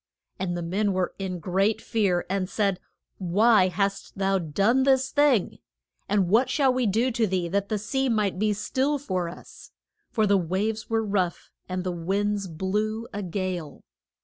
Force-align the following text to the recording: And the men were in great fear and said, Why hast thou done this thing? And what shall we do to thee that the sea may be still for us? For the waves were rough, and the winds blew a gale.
And 0.39 0.57
the 0.57 0.63
men 0.63 0.93
were 0.93 1.13
in 1.19 1.37
great 1.37 1.79
fear 1.79 2.25
and 2.27 2.49
said, 2.49 2.79
Why 3.19 3.67
hast 3.67 4.17
thou 4.17 4.39
done 4.39 4.81
this 4.81 5.11
thing? 5.11 5.59
And 6.09 6.27
what 6.27 6.49
shall 6.49 6.73
we 6.73 6.87
do 6.87 7.11
to 7.11 7.27
thee 7.27 7.47
that 7.49 7.69
the 7.69 7.77
sea 7.77 8.09
may 8.09 8.31
be 8.31 8.51
still 8.53 8.97
for 8.97 9.29
us? 9.29 9.69
For 10.09 10.25
the 10.25 10.37
waves 10.39 10.89
were 10.89 11.05
rough, 11.05 11.51
and 11.69 11.83
the 11.83 11.91
winds 11.91 12.47
blew 12.47 13.07
a 13.13 13.21
gale. 13.21 13.83